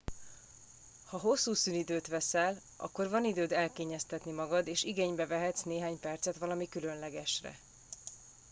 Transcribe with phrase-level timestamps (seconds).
[1.05, 6.69] ha hosszú szünidőt veszel akkor van időd elkényeztetni magad és igénybe vehetsz néhány percet valami
[6.69, 7.59] különlegesre